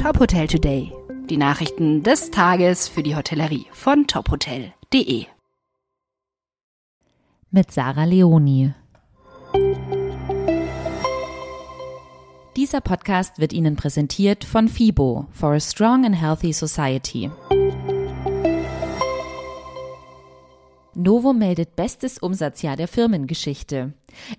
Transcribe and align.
Top 0.00 0.20
Hotel 0.20 0.46
Today. 0.46 0.92
Die 1.28 1.36
Nachrichten 1.36 2.04
des 2.04 2.30
Tages 2.30 2.86
für 2.86 3.02
die 3.02 3.16
Hotellerie 3.16 3.66
von 3.72 4.06
tophotel.de. 4.06 5.26
Mit 7.50 7.72
Sarah 7.72 8.04
Leoni. 8.04 8.72
Dieser 12.54 12.80
Podcast 12.80 13.40
wird 13.40 13.52
Ihnen 13.52 13.74
präsentiert 13.74 14.44
von 14.44 14.68
FIBO 14.68 15.26
for 15.32 15.54
a 15.54 15.60
Strong 15.60 16.06
and 16.06 16.20
Healthy 16.20 16.52
Society. 16.52 17.28
Novo 20.98 21.32
meldet 21.32 21.76
bestes 21.76 22.18
Umsatzjahr 22.18 22.74
der 22.74 22.88
Firmengeschichte. 22.88 23.92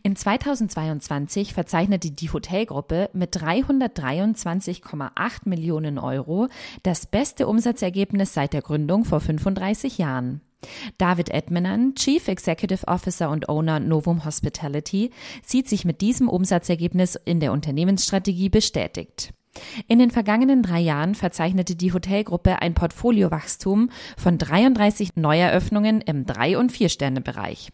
In 0.04 0.18
2022 0.18 1.54
verzeichnete 1.54 2.12
die 2.12 2.30
Hotelgruppe 2.34 3.10
mit 3.14 3.34
323,8 3.34 5.12
Millionen 5.46 5.98
Euro 5.98 6.50
das 6.84 7.06
beste 7.06 7.48
Umsatzergebnis 7.48 8.34
seit 8.34 8.52
der 8.52 8.62
Gründung 8.62 9.06
vor 9.06 9.22
35 9.22 10.00
Jahren. 10.00 10.42
David 10.98 11.30
Edmenan, 11.30 11.96
Chief 11.96 12.28
Executive 12.28 12.86
Officer 12.90 13.30
und 13.30 13.48
Owner 13.48 13.80
Novum 13.80 14.26
Hospitality, 14.26 15.12
sieht 15.46 15.70
sich 15.70 15.86
mit 15.86 16.02
diesem 16.02 16.28
Umsatzergebnis 16.28 17.16
in 17.16 17.40
der 17.40 17.54
Unternehmensstrategie 17.54 18.50
bestätigt. 18.50 19.34
In 19.88 20.00
den 20.00 20.12
vergangenen 20.12 20.64
drei 20.64 20.80
Jahren 20.80 21.16
verzeichnete 21.16 21.76
die 21.76 21.94
Hotelgruppe 21.94 22.62
ein 22.62 22.74
Portfoliowachstum 22.74 23.90
von 24.18 24.38
33 24.38 25.16
Neueröffnungen 25.16 26.02
im 26.02 26.26
Drei- 26.26 26.58
und 26.58 26.72
Vier-Sterne-Bereich. 26.72 27.70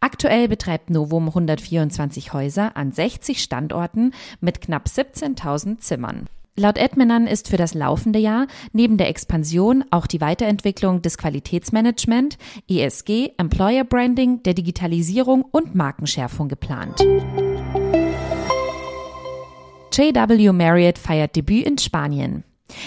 Aktuell 0.00 0.48
betreibt 0.48 0.90
Novum 0.90 1.28
124 1.28 2.32
Häuser 2.32 2.76
an 2.76 2.92
60 2.92 3.42
Standorten 3.42 4.12
mit 4.40 4.60
knapp 4.60 4.86
17.000 4.86 5.78
Zimmern. 5.78 6.28
Laut 6.54 6.76
Edmenan 6.76 7.26
ist 7.26 7.48
für 7.48 7.56
das 7.56 7.72
laufende 7.72 8.18
Jahr 8.18 8.46
neben 8.72 8.98
der 8.98 9.08
Expansion 9.08 9.84
auch 9.90 10.06
die 10.06 10.20
Weiterentwicklung 10.20 11.00
des 11.00 11.16
Qualitätsmanagement, 11.16 12.36
ESG, 12.68 13.30
Employer 13.38 13.84
Branding, 13.84 14.42
der 14.42 14.52
Digitalisierung 14.52 15.46
und 15.50 15.74
Markenschärfung 15.74 16.48
geplant. 16.48 17.00
JW 19.92 20.52
Marriott 20.52 20.96
feiert 20.96 21.36
Debüt 21.36 21.66
in 21.66 21.76
Spanien. 21.76 22.44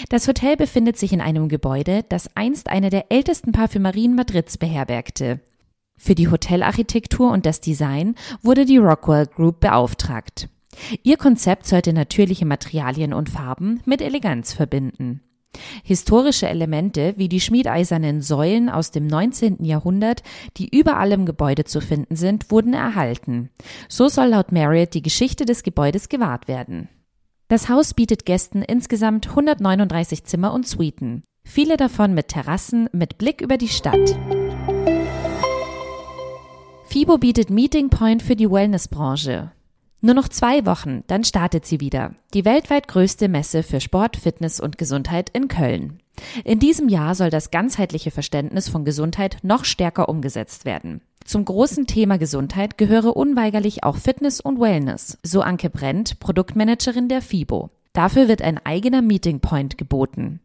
Das 0.08 0.26
Hotel 0.26 0.56
befindet 0.56 0.98
sich 0.98 1.12
in 1.12 1.20
einem 1.20 1.48
Gebäude, 1.48 2.04
das 2.08 2.28
einst 2.34 2.68
eine 2.68 2.90
der 2.90 3.12
ältesten 3.12 3.52
Parfümerien 3.52 4.16
Madrids 4.16 4.58
beherbergte. 4.58 5.38
Für 5.96 6.16
die 6.16 6.28
Hotelarchitektur 6.28 7.30
und 7.30 7.46
das 7.46 7.60
Design 7.60 8.16
wurde 8.42 8.64
die 8.64 8.78
Rockwell 8.78 9.26
Group 9.26 9.60
beauftragt. 9.60 10.48
Ihr 11.04 11.16
Konzept 11.16 11.66
sollte 11.66 11.92
natürliche 11.92 12.44
Materialien 12.44 13.12
und 13.12 13.30
Farben 13.30 13.80
mit 13.84 14.00
Eleganz 14.00 14.52
verbinden. 14.52 15.22
Historische 15.84 16.48
Elemente 16.48 17.14
wie 17.16 17.28
die 17.28 17.40
schmiedeisernen 17.40 18.20
Säulen 18.20 18.68
aus 18.68 18.90
dem 18.90 19.06
19. 19.06 19.64
Jahrhundert, 19.64 20.24
die 20.56 20.76
überall 20.76 21.12
im 21.12 21.24
Gebäude 21.24 21.64
zu 21.64 21.80
finden 21.80 22.16
sind, 22.16 22.50
wurden 22.50 22.74
erhalten. 22.74 23.50
So 23.88 24.08
soll 24.08 24.26
laut 24.26 24.50
Marriott 24.50 24.92
die 24.92 25.02
Geschichte 25.02 25.44
des 25.44 25.62
Gebäudes 25.62 26.08
gewahrt 26.08 26.48
werden. 26.48 26.88
Das 27.48 27.68
Haus 27.68 27.94
bietet 27.94 28.26
Gästen 28.26 28.62
insgesamt 28.62 29.28
139 29.28 30.24
Zimmer 30.24 30.52
und 30.52 30.66
Suiten, 30.66 31.22
viele 31.44 31.76
davon 31.76 32.12
mit 32.12 32.26
Terrassen 32.26 32.88
mit 32.92 33.18
Blick 33.18 33.40
über 33.40 33.56
die 33.56 33.68
Stadt. 33.68 34.18
FIBO 36.86 37.18
bietet 37.18 37.50
Meeting 37.50 37.88
Point 37.88 38.24
für 38.24 38.34
die 38.34 38.50
Wellnessbranche. 38.50 39.52
Nur 40.00 40.14
noch 40.14 40.28
zwei 40.28 40.66
Wochen, 40.66 41.04
dann 41.06 41.22
startet 41.22 41.66
sie 41.66 41.80
wieder. 41.80 42.16
Die 42.34 42.44
weltweit 42.44 42.88
größte 42.88 43.28
Messe 43.28 43.62
für 43.62 43.80
Sport, 43.80 44.16
Fitness 44.16 44.58
und 44.58 44.76
Gesundheit 44.76 45.30
in 45.30 45.46
Köln. 45.46 46.00
In 46.42 46.58
diesem 46.58 46.88
Jahr 46.88 47.14
soll 47.14 47.30
das 47.30 47.52
ganzheitliche 47.52 48.10
Verständnis 48.10 48.68
von 48.68 48.84
Gesundheit 48.84 49.38
noch 49.42 49.64
stärker 49.64 50.08
umgesetzt 50.08 50.64
werden. 50.64 51.00
Zum 51.26 51.44
großen 51.44 51.86
Thema 51.88 52.18
Gesundheit 52.18 52.78
gehöre 52.78 53.16
unweigerlich 53.16 53.82
auch 53.82 53.96
Fitness 53.96 54.40
und 54.40 54.60
Wellness, 54.60 55.18
so 55.24 55.40
Anke 55.40 55.70
Brent, 55.70 56.20
Produktmanagerin 56.20 57.08
der 57.08 57.20
FIBO. 57.20 57.70
Dafür 57.92 58.28
wird 58.28 58.42
ein 58.42 58.64
eigener 58.64 59.02
Meeting 59.02 59.40
Point 59.40 59.76
geboten. 59.76 60.38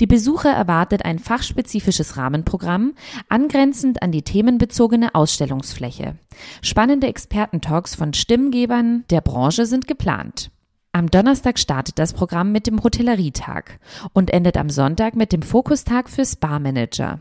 Die 0.00 0.06
Besucher 0.06 0.50
erwartet 0.50 1.04
ein 1.04 1.18
fachspezifisches 1.18 2.18
Rahmenprogramm, 2.18 2.94
angrenzend 3.30 4.02
an 4.02 4.12
die 4.12 4.22
themenbezogene 4.22 5.14
Ausstellungsfläche. 5.14 6.16
Spannende 6.60 7.06
Expertentalks 7.06 7.94
von 7.94 8.12
Stimmgebern 8.12 9.04
der 9.08 9.22
Branche 9.22 9.64
sind 9.64 9.88
geplant. 9.88 10.50
Am 10.92 11.10
Donnerstag 11.10 11.58
startet 11.58 11.98
das 11.98 12.12
Programm 12.12 12.52
mit 12.52 12.66
dem 12.66 12.82
Hotellerietag 12.82 13.78
und 14.12 14.30
endet 14.30 14.56
am 14.56 14.68
Sonntag 14.68 15.16
mit 15.16 15.32
dem 15.32 15.42
Fokustag 15.42 16.10
für 16.10 16.24
Spa-Manager. 16.24 17.20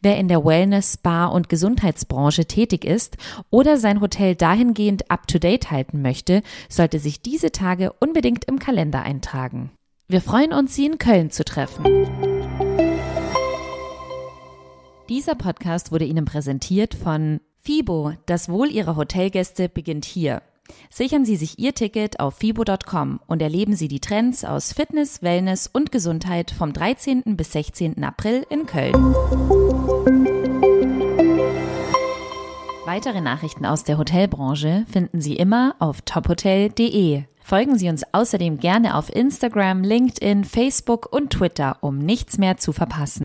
Wer 0.00 0.16
in 0.18 0.28
der 0.28 0.44
Wellness, 0.44 0.94
Spa 0.94 1.26
und 1.26 1.48
Gesundheitsbranche 1.48 2.46
tätig 2.46 2.84
ist 2.84 3.16
oder 3.50 3.76
sein 3.76 4.00
Hotel 4.00 4.34
dahingehend 4.34 5.10
up-to-date 5.10 5.70
halten 5.70 6.02
möchte, 6.02 6.42
sollte 6.68 6.98
sich 6.98 7.22
diese 7.22 7.52
Tage 7.52 7.92
unbedingt 8.00 8.44
im 8.44 8.58
Kalender 8.58 9.02
eintragen. 9.02 9.70
Wir 10.08 10.20
freuen 10.20 10.52
uns, 10.52 10.74
Sie 10.74 10.86
in 10.86 10.98
Köln 10.98 11.30
zu 11.30 11.44
treffen. 11.44 11.84
Dieser 15.08 15.34
Podcast 15.34 15.92
wurde 15.92 16.04
Ihnen 16.04 16.24
präsentiert 16.24 16.94
von 16.94 17.40
FIBO. 17.60 18.12
Das 18.26 18.48
Wohl 18.48 18.70
Ihrer 18.70 18.96
Hotelgäste 18.96 19.68
beginnt 19.68 20.04
hier. 20.04 20.42
Sichern 20.90 21.24
Sie 21.24 21.36
sich 21.36 21.58
Ihr 21.58 21.74
Ticket 21.74 22.20
auf 22.20 22.34
fibo.com 22.34 23.20
und 23.26 23.42
erleben 23.42 23.74
Sie 23.74 23.88
die 23.88 24.00
Trends 24.00 24.44
aus 24.44 24.72
Fitness, 24.72 25.22
Wellness 25.22 25.68
und 25.72 25.92
Gesundheit 25.92 26.50
vom 26.50 26.72
13. 26.72 27.22
bis 27.36 27.52
16. 27.52 28.02
April 28.04 28.46
in 28.50 28.66
Köln. 28.66 28.94
Weitere 32.84 33.20
Nachrichten 33.20 33.64
aus 33.64 33.84
der 33.84 33.96
Hotelbranche 33.96 34.84
finden 34.90 35.20
Sie 35.20 35.36
immer 35.36 35.76
auf 35.78 36.02
tophotel.de. 36.02 37.22
Folgen 37.42 37.78
Sie 37.78 37.88
uns 37.88 38.02
außerdem 38.12 38.58
gerne 38.58 38.96
auf 38.96 39.14
Instagram, 39.14 39.82
LinkedIn, 39.82 40.44
Facebook 40.44 41.12
und 41.12 41.30
Twitter, 41.30 41.78
um 41.80 41.98
nichts 41.98 42.38
mehr 42.38 42.56
zu 42.56 42.72
verpassen. 42.72 43.20